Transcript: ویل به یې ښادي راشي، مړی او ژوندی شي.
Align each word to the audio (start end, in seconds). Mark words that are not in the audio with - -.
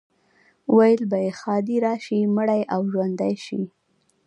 ویل 0.75 1.01
به 1.11 1.17
یې 1.25 1.31
ښادي 1.39 1.77
راشي، 1.85 2.19
مړی 2.35 2.61
او 2.73 2.81
ژوندی 2.91 3.33
شي. 3.45 3.61